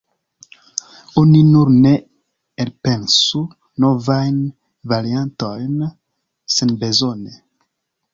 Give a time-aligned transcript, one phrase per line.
[1.21, 1.91] Oni nur ne
[2.63, 3.41] elpensu
[3.83, 4.39] novajn
[4.93, 5.77] variantojn
[6.57, 7.37] senbezone.